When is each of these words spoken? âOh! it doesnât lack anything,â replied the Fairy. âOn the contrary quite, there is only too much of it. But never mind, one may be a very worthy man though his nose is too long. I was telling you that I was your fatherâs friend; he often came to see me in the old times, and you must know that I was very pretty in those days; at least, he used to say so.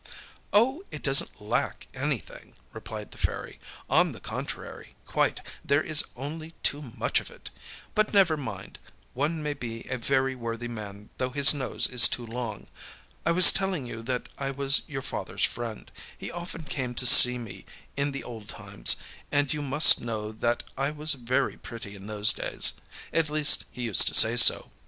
âOh! 0.51 0.79
it 0.89 1.03
doesnât 1.03 1.29
lack 1.39 1.85
anything,â 1.93 2.53
replied 2.73 3.11
the 3.11 3.19
Fairy. 3.19 3.59
âOn 3.87 4.13
the 4.13 4.19
contrary 4.19 4.95
quite, 5.05 5.41
there 5.63 5.83
is 5.83 6.03
only 6.15 6.55
too 6.63 6.81
much 6.81 7.19
of 7.19 7.29
it. 7.29 7.51
But 7.93 8.11
never 8.11 8.35
mind, 8.35 8.79
one 9.13 9.43
may 9.43 9.53
be 9.53 9.81
a 9.91 9.99
very 9.99 10.33
worthy 10.33 10.67
man 10.67 11.11
though 11.17 11.29
his 11.29 11.53
nose 11.53 11.85
is 11.85 12.07
too 12.09 12.25
long. 12.25 12.65
I 13.27 13.31
was 13.31 13.53
telling 13.53 13.85
you 13.85 14.01
that 14.01 14.27
I 14.39 14.49
was 14.49 14.81
your 14.87 15.03
fatherâs 15.03 15.45
friend; 15.45 15.91
he 16.17 16.31
often 16.31 16.63
came 16.63 16.95
to 16.95 17.05
see 17.05 17.37
me 17.37 17.67
in 17.95 18.11
the 18.11 18.23
old 18.23 18.47
times, 18.49 18.95
and 19.31 19.53
you 19.53 19.61
must 19.61 20.01
know 20.01 20.31
that 20.31 20.63
I 20.75 20.89
was 20.89 21.13
very 21.13 21.57
pretty 21.57 21.95
in 21.95 22.07
those 22.07 22.33
days; 22.33 22.73
at 23.13 23.29
least, 23.29 23.65
he 23.71 23.83
used 23.83 24.07
to 24.07 24.15
say 24.15 24.35
so. 24.35 24.71